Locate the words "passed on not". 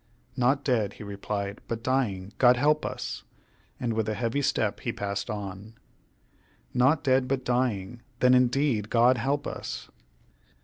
4.91-7.03